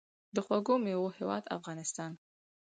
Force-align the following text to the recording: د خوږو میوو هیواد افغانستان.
د 0.35 0.37
خوږو 0.45 0.75
میوو 0.83 1.15
هیواد 1.17 1.43
افغانستان. 1.57 2.11